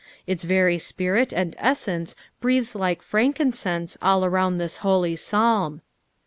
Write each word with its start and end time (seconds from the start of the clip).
Its 0.25 0.45
very 0.45 0.79
spirit 0.79 1.31
and 1.31 1.55
essence 1.59 2.15
breathes 2.39 2.73
like 2.73 3.03
frankincense 3.03 3.99
all 4.01 4.25
around 4.25 4.57
this 4.57 4.77
holy 4.77 5.15
Psalm. 5.15 5.83